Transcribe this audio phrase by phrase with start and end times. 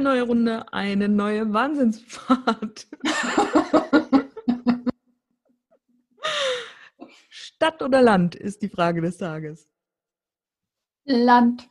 [0.00, 2.88] Neue Runde, eine neue Wahnsinnsfahrt.
[7.28, 9.68] Stadt oder Land ist die Frage des Tages.
[11.04, 11.68] Land.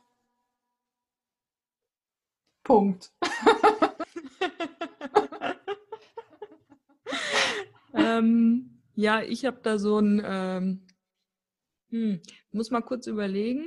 [2.64, 3.12] Punkt.
[7.94, 10.86] ähm, ja, ich habe da so ein, ähm,
[11.90, 12.20] hm,
[12.52, 13.64] muss mal kurz überlegen.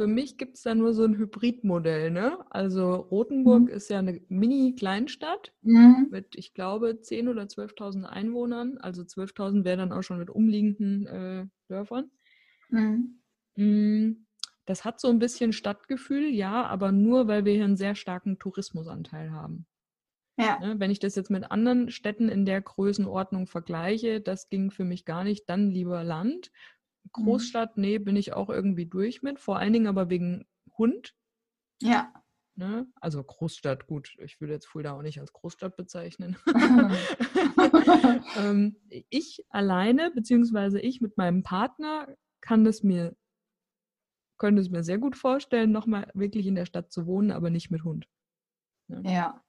[0.00, 2.10] Für mich gibt es da nur so ein Hybridmodell.
[2.10, 2.38] Ne?
[2.48, 3.68] Also Rothenburg mhm.
[3.68, 6.08] ist ja eine Mini-Kleinstadt mhm.
[6.10, 8.78] mit, ich glaube, 10.000 oder 12.000 Einwohnern.
[8.78, 12.10] Also 12.000 wäre dann auch schon mit umliegenden äh, Dörfern.
[12.70, 13.20] Mhm.
[13.56, 14.26] Mm,
[14.64, 18.38] das hat so ein bisschen Stadtgefühl, ja, aber nur, weil wir hier einen sehr starken
[18.38, 19.66] Tourismusanteil haben.
[20.38, 20.60] Ja.
[20.60, 20.80] Ne?
[20.80, 25.04] Wenn ich das jetzt mit anderen Städten in der Größenordnung vergleiche, das ging für mich
[25.04, 26.50] gar nicht, dann lieber Land.
[27.04, 27.24] Mhm.
[27.24, 29.40] Großstadt, nee, bin ich auch irgendwie durch mit.
[29.40, 30.46] Vor allen Dingen aber wegen
[30.76, 31.14] Hund.
[31.82, 32.12] Ja.
[32.56, 32.86] Ne?
[33.00, 36.36] Also Großstadt, gut, ich würde jetzt Fulda auch nicht als Großstadt bezeichnen.
[38.36, 38.76] ähm,
[39.08, 43.16] ich alleine, beziehungsweise ich mit meinem Partner, kann das mir,
[44.38, 47.70] könnte es mir sehr gut vorstellen, nochmal wirklich in der Stadt zu wohnen, aber nicht
[47.70, 48.08] mit Hund.
[48.88, 49.02] Ne?
[49.10, 49.42] Ja.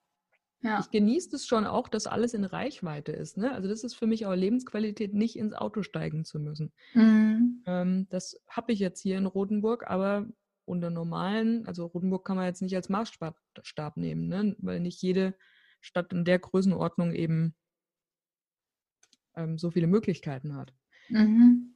[0.64, 0.80] Ja.
[0.80, 3.38] Ich genieße es schon auch, dass alles in Reichweite ist.
[3.38, 3.52] Ne?
[3.52, 6.72] Also das ist für mich auch Lebensqualität, nicht ins Auto steigen zu müssen.
[6.94, 7.64] Mhm.
[7.66, 10.28] Ähm, das habe ich jetzt hier in Rotenburg, aber
[10.66, 14.56] unter normalen, also Rotenburg kann man jetzt nicht als Maßstab nehmen, ne?
[14.60, 15.36] weil nicht jede
[15.82, 17.56] Stadt in der Größenordnung eben
[19.36, 20.74] ähm, so viele Möglichkeiten hat.
[21.10, 21.74] Mhm.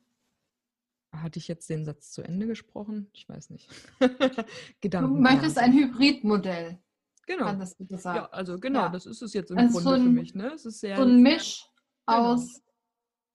[1.12, 3.10] Hatte ich jetzt den Satz zu Ende gesprochen?
[3.14, 3.70] Ich weiß nicht.
[4.82, 5.16] Gedanken.
[5.16, 6.80] Du möchtest ein Hybridmodell.
[7.26, 7.46] Genau.
[7.46, 8.16] Anders gesagt.
[8.16, 8.90] Ja, also genau, ja.
[8.90, 10.36] das ist es jetzt im also Grunde so ein, für mich.
[10.36, 10.52] Ne?
[10.54, 11.66] Es ist sehr, so ein Misch
[12.06, 12.34] genau.
[12.34, 12.62] aus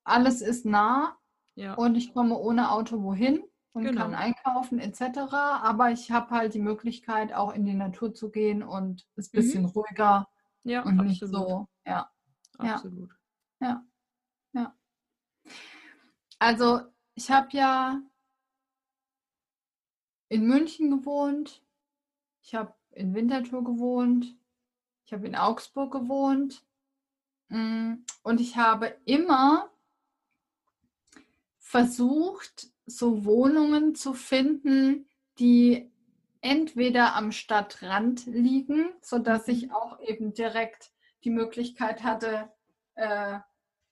[0.05, 1.17] alles ist nah
[1.55, 1.75] ja.
[1.75, 4.03] und ich komme ohne Auto wohin und genau.
[4.03, 5.19] kann einkaufen etc.
[5.33, 9.35] Aber ich habe halt die Möglichkeit, auch in die Natur zu gehen und es ist
[9.35, 9.69] ein bisschen mhm.
[9.71, 10.29] ruhiger
[10.65, 11.07] ja, und absolut.
[11.07, 11.69] nicht so.
[11.87, 12.11] Ja.
[12.59, 13.11] Absolut.
[13.61, 13.85] Ja.
[14.53, 14.77] Ja.
[16.39, 16.81] Also
[17.15, 18.01] ich habe ja
[20.29, 21.63] in München gewohnt.
[22.43, 24.37] Ich habe in Winterthur gewohnt.
[25.07, 26.65] Ich habe in Augsburg gewohnt.
[27.49, 29.71] Mm, und ich habe immer
[31.59, 35.07] versucht, so Wohnungen zu finden,
[35.39, 35.91] die
[36.41, 39.73] entweder am Stadtrand liegen, sodass ich mhm.
[39.73, 40.93] auch eben direkt
[41.25, 42.51] die Möglichkeit hatte,
[42.95, 43.39] äh,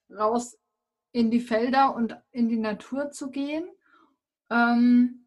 [0.09, 0.57] raus
[1.11, 3.67] in die Felder und in die Natur zu gehen.
[4.49, 5.18] Ähm,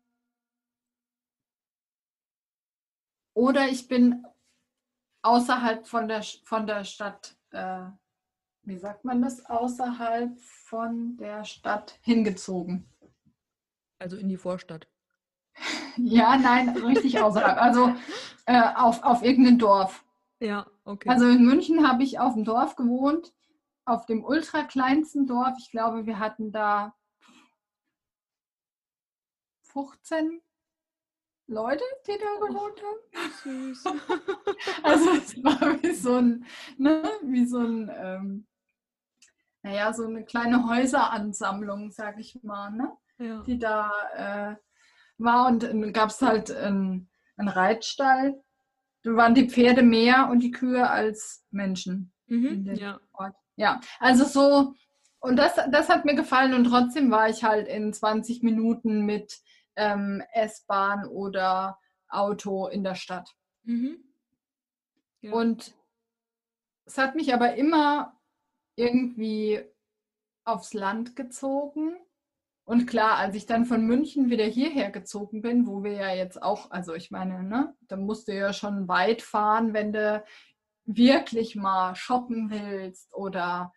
[3.34, 4.26] Oder ich bin
[5.22, 7.84] außerhalb von der, von der Stadt, äh,
[8.62, 12.88] wie sagt man das, außerhalb von der Stadt hingezogen.
[13.99, 14.88] Also in die Vorstadt.
[15.96, 17.61] ja, nein, richtig außerhalb.
[17.61, 17.94] Also
[18.46, 20.05] äh, auf, auf irgendein Dorf.
[20.40, 21.08] Ja, okay.
[21.08, 23.32] Also in München habe ich auf dem Dorf gewohnt,
[23.85, 25.55] auf dem ultra kleinsten Dorf.
[25.58, 26.96] Ich glaube, wir hatten da
[29.62, 30.43] 15
[31.52, 33.32] Leute, die da gewohnt haben.
[33.43, 33.84] Süß.
[34.82, 36.46] also es war wie so ein,
[36.78, 38.46] ne, wie so ein, ähm,
[39.62, 42.90] naja, so eine kleine Häuseransammlung, sag ich mal, ne?
[43.19, 43.43] Ja.
[43.43, 44.56] Die da äh,
[45.19, 48.43] war und dann gab es halt einen, einen Reitstall.
[49.02, 52.12] Da waren die Pferde mehr und die Kühe als Menschen.
[52.26, 52.99] Mhm, ja.
[53.12, 53.37] Ort.
[53.56, 54.75] Ja, also so,
[55.20, 59.40] und das, das hat mir gefallen und trotzdem war ich halt in 20 Minuten mit
[59.76, 61.78] ähm, S-Bahn oder
[62.08, 63.34] Auto in der Stadt.
[63.64, 64.04] Mhm.
[65.20, 65.32] Ja.
[65.32, 65.74] Und
[66.84, 68.20] es hat mich aber immer
[68.76, 69.62] irgendwie
[70.44, 71.96] aufs Land gezogen.
[72.64, 76.42] Und klar, als ich dann von München wieder hierher gezogen bin, wo wir ja jetzt
[76.42, 80.25] auch, also ich meine, ne, da musst du ja schon weit fahren, wenn du
[80.84, 83.72] wirklich mal shoppen willst oder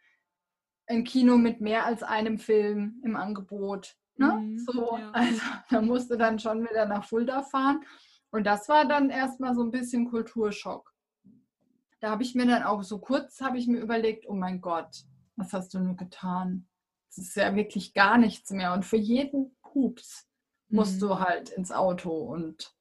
[0.88, 3.95] ein Kino mit mehr als einem Film im Angebot.
[4.17, 4.33] Ne?
[4.33, 5.12] Mhm, so, ja.
[5.12, 7.83] also da musste dann schon wieder nach Fulda fahren.
[8.31, 10.94] Und das war dann erstmal so ein bisschen Kulturschock.
[12.00, 15.06] Da habe ich mir dann auch so kurz, habe ich mir überlegt, oh mein Gott,
[15.35, 16.67] was hast du nur getan?
[17.07, 18.73] Das ist ja wirklich gar nichts mehr.
[18.73, 20.27] Und für jeden Pups
[20.69, 21.00] musst mhm.
[21.00, 22.73] du halt ins Auto und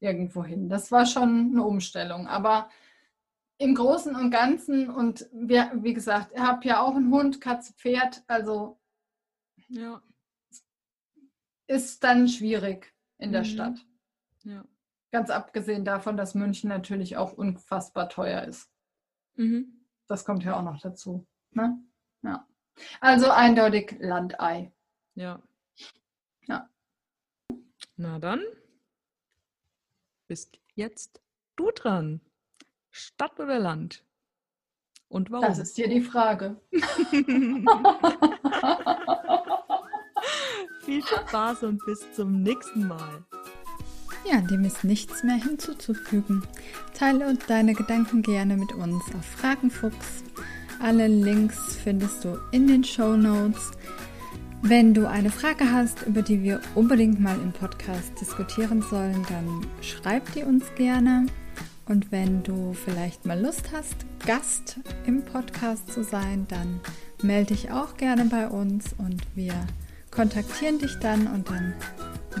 [0.00, 0.68] irgendwo hin.
[0.68, 2.26] Das war schon eine Umstellung.
[2.28, 2.68] Aber
[3.58, 7.72] im Großen und Ganzen und wir, wie gesagt, ich habe ja auch einen Hund, Katze,
[7.74, 8.78] Pferd, also
[9.68, 10.02] ja.
[11.66, 13.46] ist dann schwierig in der mhm.
[13.46, 13.86] Stadt.
[14.44, 14.64] Ja.
[15.10, 18.70] Ganz abgesehen davon, dass München natürlich auch unfassbar teuer ist.
[19.36, 19.86] Mhm.
[20.06, 21.26] Das kommt ja auch noch dazu.
[21.52, 21.78] Ne?
[22.22, 22.46] Ja.
[23.00, 24.72] Also eindeutig Landei.
[25.14, 25.40] Ja.
[26.46, 26.68] Ja.
[27.96, 28.42] Na dann
[30.26, 31.22] bist jetzt
[31.56, 32.20] du dran.
[32.90, 34.04] Stadt oder Land?
[35.08, 35.46] Und warum?
[35.46, 36.60] Das ist hier die Frage.
[40.84, 43.24] Viel Spaß und bis zum nächsten Mal.
[44.30, 46.42] Ja, dem ist nichts mehr hinzuzufügen.
[46.92, 50.24] Teile deine Gedanken gerne mit uns auf Fragenfuchs.
[50.80, 53.70] Alle Links findest du in den Show Notes.
[54.60, 59.66] Wenn du eine Frage hast, über die wir unbedingt mal im Podcast diskutieren sollen, dann
[59.80, 61.26] schreib die uns gerne.
[61.86, 66.80] Und wenn du vielleicht mal Lust hast, Gast im Podcast zu sein, dann
[67.22, 69.54] melde dich auch gerne bei uns und wir
[70.14, 71.74] kontaktieren dich dann und dann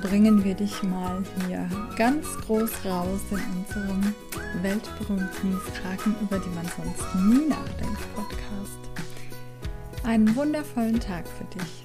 [0.00, 4.14] bringen wir dich mal hier ganz groß raus in unserem
[4.62, 8.78] weltberühmten Fragen, über die man sonst nie nachdenkt Podcast.
[10.04, 11.83] Einen wundervollen Tag für dich.